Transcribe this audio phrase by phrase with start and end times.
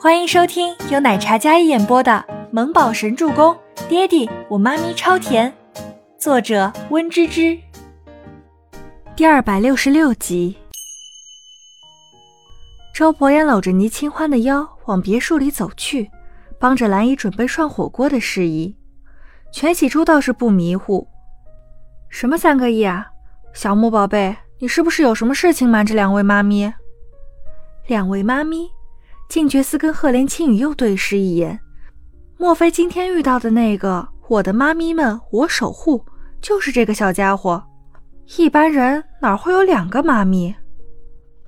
[0.00, 3.52] 欢迎收听由奶茶嘉一演播的《萌宝神助攻》，
[3.88, 5.52] 爹地我妈咪超甜，
[6.16, 7.58] 作者温芝芝。
[9.16, 10.56] 第二百六十六集。
[12.94, 16.08] 周伯言搂着倪清欢的腰往别墅里走去，
[16.60, 18.76] 帮着兰姨准备涮火锅的事宜。
[19.50, 21.08] 全喜珠倒是不迷糊，
[22.08, 23.08] 什么三个亿啊？
[23.52, 26.72] 小木宝贝，你是不是有什么事情瞒着两位妈咪？
[27.88, 28.70] 两位妈咪，
[29.28, 31.60] 静觉寺跟赫连青雨又对视一眼，
[32.38, 36.02] 莫非今天遇到的那个我的妈咪们我守护
[36.40, 37.62] 就是这个小家伙？
[38.38, 40.56] 一般人哪会有两个妈咪？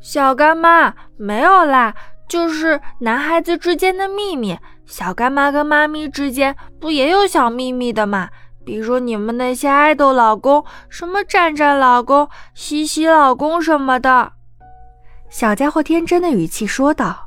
[0.00, 1.94] 小干妈没有啦，
[2.26, 4.58] 就是男孩子之间的秘密。
[4.86, 8.30] 小干妈跟妈咪之间不也有小秘密的吗？
[8.64, 14.32] 比如你们那些爱豆老公，什么战战老公、西西老公什么的。
[15.28, 17.25] 小家伙天真的语气说道。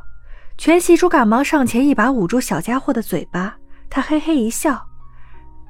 [0.59, 3.55] 全喜初赶忙上前一把捂住小家伙的嘴巴，
[3.89, 4.85] 他嘿嘿一笑：“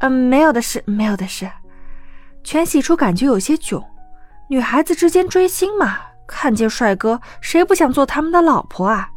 [0.01, 1.47] 嗯，没有的事，没有的事。”
[2.43, 3.85] 全喜初感觉有些囧，
[4.49, 5.99] 女孩子之间追星嘛。
[6.27, 9.07] 看见帅哥，谁不想做他们的老婆啊？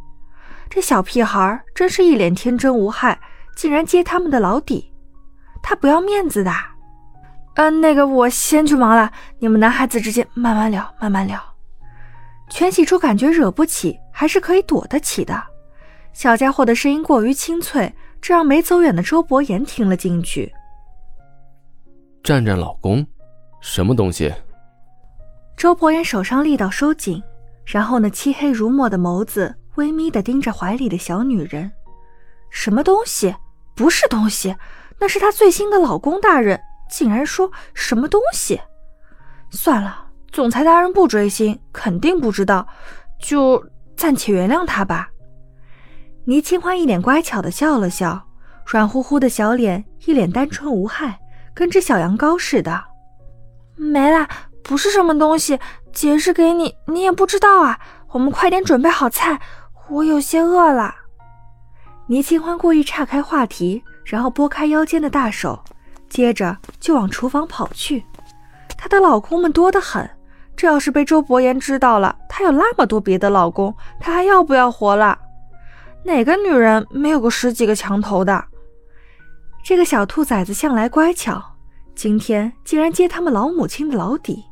[0.69, 3.19] 这小屁孩真是一脸天真无害，
[3.55, 4.93] 竟然揭他们的老底，
[5.63, 6.53] 他不要面子的。
[7.55, 11.41] 嗯，那个我先去忙了，你们男孩子之间慢慢聊，慢慢聊。
[12.47, 15.43] 全喜初感觉惹不起，还是可以躲得起的。
[16.13, 20.53] 小家伙的声音过于清脆，这让没走远的周伯言听了进去。
[22.23, 23.05] 战战老公，
[23.59, 24.33] 什么东西？
[25.57, 27.21] 周伯言手上力道收紧，
[27.65, 31.71] 然后那漆黑如墨的眸子微眯的盯着怀里的小女人。
[32.49, 33.35] 什么东西？
[33.75, 34.55] 不是东西，
[34.99, 36.59] 那是他最新的老公大人。
[36.89, 38.61] 竟然说什么东西？
[39.49, 42.67] 算了，总裁大人不追星，肯定不知道，
[43.19, 45.09] 就暂且原谅他吧。
[46.25, 48.21] 倪清欢一脸乖巧的笑了笑，
[48.65, 51.19] 软乎乎的小脸，一脸单纯无害，
[51.53, 52.83] 跟只小羊羔似的。
[53.75, 54.27] 没啦。
[54.65, 55.59] 不是什么东西，
[55.91, 57.77] 解释给你，你也不知道啊。
[58.11, 59.37] 我们快点准备好菜，
[59.89, 60.95] 我有些饿了。
[62.07, 65.61] 倪清欢故意岔开话题，然后拨开腰间的大手，
[66.07, 68.05] 接着就往厨房跑去。
[68.77, 70.09] 她的老公们多得很，
[70.55, 75.19] 这要是被周伯言知道了，她有那么多别的老公，她还要不要活了？
[76.05, 78.45] 哪个女人没有个十几个墙头的？
[79.63, 81.41] 这个小兔崽子向来乖巧，
[81.95, 84.43] 今天竟然揭他们老母亲的老底。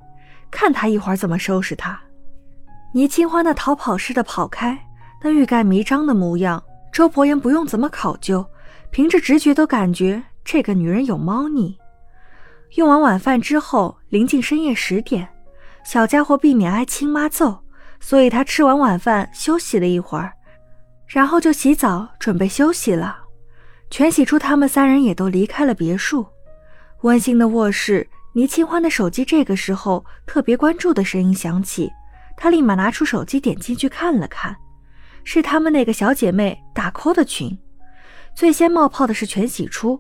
[0.50, 2.00] 看他一会儿怎么收拾他！
[2.94, 4.78] 倪清欢那逃跑似的跑开，
[5.22, 6.62] 那欲盖弥彰的模样，
[6.92, 8.46] 周伯言不用怎么考究，
[8.90, 11.78] 凭着直觉都感觉这个女人有猫腻。
[12.76, 15.28] 用完晚饭之后，临近深夜十点，
[15.84, 17.60] 小家伙避免挨亲妈揍，
[18.00, 20.34] 所以他吃完晚饭休息了一会儿，
[21.12, 23.20] 然后就洗澡准备休息了。
[23.90, 26.26] 全喜初他们三人也都离开了别墅，
[27.02, 28.10] 温馨的卧室。
[28.34, 31.92] 倪清欢的手机这个时候特别关注的声音响起，
[32.38, 34.56] 她立马拿出手机点进去看了看，
[35.26, 37.60] 是他们那个小姐妹打 call 的群。
[38.34, 40.00] 最先冒泡的是全喜初，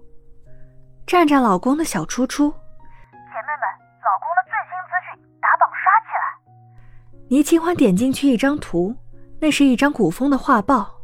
[1.05, 2.49] 站站老公的小初初。
[2.49, 3.67] 姐妹们，
[3.99, 7.27] 老公的最新资讯，打榜刷起来！
[7.27, 8.95] 倪清欢点进去一张图，
[9.41, 11.00] 那是一张古风的画报。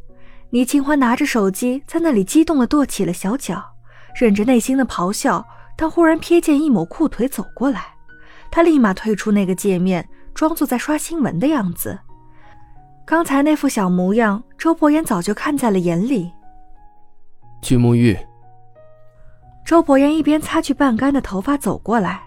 [0.51, 3.63] 倪清欢拿着手机在那里激动的跺起了小脚，
[4.15, 5.45] 忍着内心的咆哮。
[5.75, 7.93] 当忽然瞥见一抹裤腿走过来，
[8.49, 11.99] 他立马退出那个界面，装作在刷新闻的样子。
[13.05, 16.31] 刚才那副小模样，周伯言早就看在了眼里。
[17.61, 18.17] 去沐浴。
[19.65, 22.23] 周伯言一边擦去半干的头发走过来，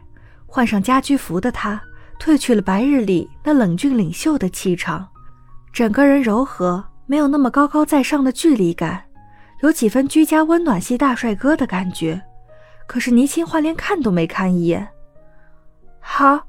[0.46, 1.82] 换上家居服的他，
[2.20, 5.08] 褪去了白日里那冷峻领袖的气场，
[5.72, 9.02] 整个人柔和，没有那么高高在上的距离感，
[9.62, 12.22] 有几分居家温暖系大帅哥的感觉。
[12.86, 14.86] 可是倪清欢连看都没看一眼。
[15.98, 16.40] 好，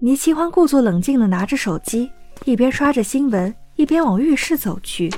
[0.00, 2.12] 倪清欢故作冷静地拿着手机，
[2.44, 5.10] 一边刷着新闻，一边往浴室走去。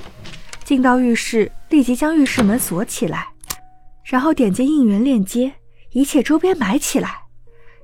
[0.62, 3.26] 进到浴室，立即将浴室门锁起来，
[4.04, 5.52] 然后点击应援链接，
[5.90, 7.22] 一切周边买起来。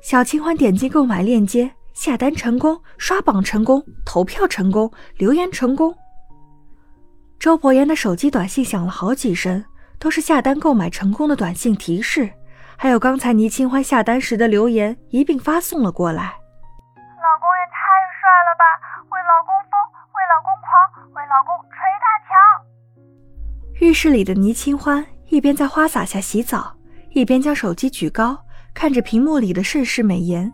[0.01, 5.93] 小清欢点击购买链接，下单成功，刷榜成功，投票成功，留言成功。
[7.47, 9.65] 周伯言的手机短信响了好几声，
[10.01, 12.29] 都是下单购买成功的短信提示。
[12.77, 16.25] 还有刚才倪清欢下单时的留言一并发送了过来。
[16.25, 17.87] 老公也太
[18.19, 18.65] 帅了吧！
[19.13, 19.79] 为老公疯，
[20.11, 22.35] 为老公狂，为老公捶大墙。
[23.81, 26.75] 浴室里的倪清欢一边在花洒下洗澡，
[27.11, 28.37] 一边将手机举高，
[28.75, 30.53] 看着屏幕里的盛世美颜。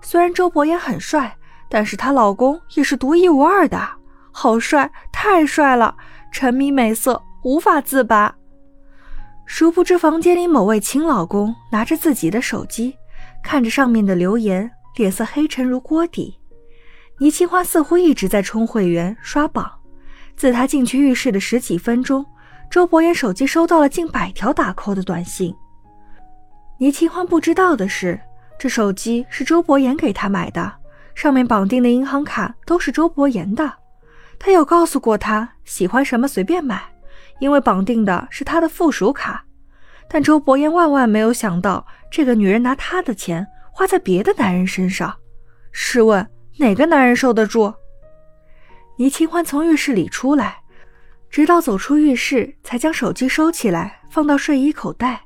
[0.00, 1.36] 虽然周伯言很帅，
[1.70, 3.88] 但是她老公也是独一无二的，
[4.32, 5.96] 好帅，太帅了！
[6.34, 8.34] 沉迷美色，无法自拔。
[9.46, 12.96] 殊不知，房间里某位亲老公拿着自己的手机，
[13.40, 16.36] 看着上面的留言，脸色黑沉如锅底。
[17.20, 19.70] 倪清欢似乎一直在充会员、刷榜。
[20.34, 22.26] 自他进去浴室的十几分钟，
[22.68, 25.54] 周伯言手机收到了近百条打 call 的短信。
[26.78, 28.20] 倪清欢不知道的是，
[28.58, 30.72] 这手机是周伯言给他买的，
[31.14, 33.72] 上面绑定的银行卡都是周伯言的。
[34.44, 36.82] 他有告诉过他，喜欢什么随便买。
[37.38, 39.42] 因为绑定的是他的附属卡，
[40.06, 45.16] 但周伯言万万没有想到，这个女人拿他的钱花在别的男人身上。
[45.72, 47.72] 试问哪个男人受得住？
[48.98, 50.58] 倪清欢从浴室里出来，
[51.30, 55.22] 直到走出浴室，才将手机收起来，放到睡衣口袋，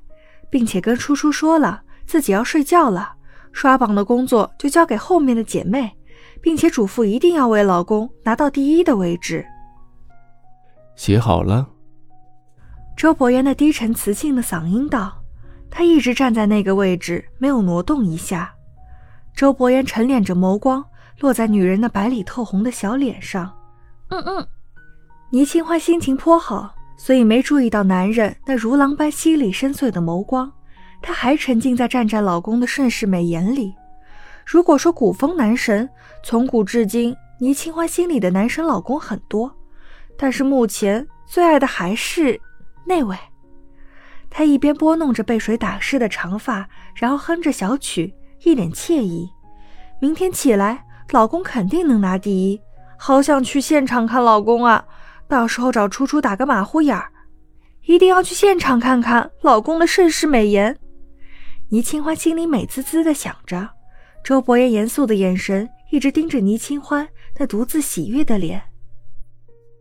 [0.49, 3.15] 并且跟初初说了自己要睡觉了，
[3.51, 5.98] 刷榜的工作就交给后面的姐妹，
[6.41, 9.45] 并且嘱咐一定要为老公拿到第一的位置。
[10.97, 11.69] 写好了。
[12.97, 15.23] 周伯言的低沉磁性的嗓音道
[15.71, 18.53] ：“他一直站在那个位置，没有挪动一下。”
[19.37, 20.85] 周伯言沉敛着眸光
[21.21, 23.55] 落在女人那白里透红的小脸上。
[24.09, 24.47] 嗯嗯，
[25.31, 30.51] 倪清欢心情颇好，所以没注意到男人那如狼般犀利深邃的眸光。
[31.01, 33.73] 她还沉浸在战战老公的盛世美颜里。
[34.51, 35.87] 如果说古风男神，
[36.23, 39.55] 从古至今，倪清欢心里的男神老公很多，
[40.17, 42.41] 但是目前最爱的还是。
[42.87, 43.15] 那位，
[44.31, 49.29] 他一边拨弄着被水打湿的长发，然后哼着小曲，一脸惬意。
[50.01, 52.59] 明天起来，老公肯定能拿第一，
[52.97, 54.83] 好想去现场看老公啊！
[55.29, 57.13] 到时候找初初打个马虎眼儿，
[57.85, 60.75] 一定要去现场看看老公的盛世美颜。
[61.69, 63.69] 倪清欢心里美滋滋的想着，
[64.23, 68.63] 周伯言严肃的眼神一直盯着倪清欢那独自喜悦的脸。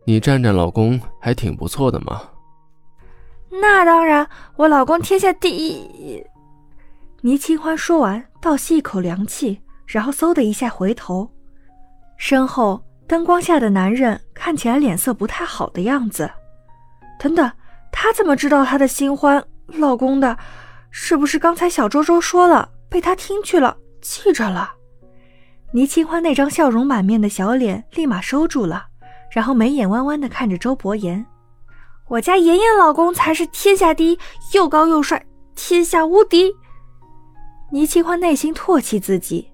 [0.04, 2.22] 你战战老公还挺不错的嘛。
[3.50, 6.24] 那当然，我老公天下第一。
[7.20, 11.30] 倪清欢说完，倒吸一口凉气，然后嗖的一下回头，
[12.16, 16.30] 身后灯光下的男人看起来脸色不太好的样子。
[17.18, 17.50] 等等，
[17.90, 20.38] 他怎么知道他的新欢老公的？
[20.90, 23.76] 是不是刚才小周周说了，被他听去了，
[24.08, 24.72] 记着了？
[25.72, 28.86] 倪清欢那张笑容满面的小脸立马收住了，
[29.30, 31.26] 然后眉眼弯弯的看着周伯言。
[32.08, 34.18] 我家妍妍老公才是天下第一，
[34.54, 35.22] 又高又帅，
[35.54, 36.50] 天下无敌。
[37.70, 39.50] 倪清欢内心唾弃自己，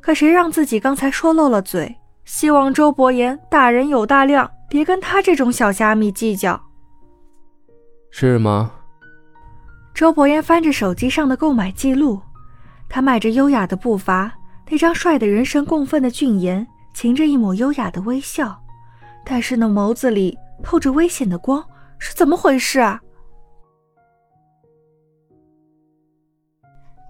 [0.00, 1.94] 可谁让自己刚才说漏了嘴？
[2.24, 6.58] 希望周伯言大人有大量，别跟他这种小虾米计较。
[8.10, 8.72] 是吗？
[9.94, 12.18] 周伯言翻着手机上的购买记录，
[12.88, 14.32] 他迈着优雅的步伐，
[14.70, 18.58] 那张帅的人神共愤的俊颜，噙着一抹优雅的微笑，
[19.24, 21.64] 但是那眸子里透着危险的光。
[22.00, 23.00] 是怎么回事啊？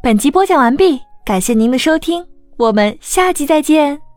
[0.03, 2.27] 本集播讲完毕，感谢您的收听，
[2.57, 4.08] 我们下集再见。